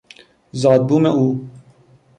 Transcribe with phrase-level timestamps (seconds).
[0.61, 1.49] زادبوم او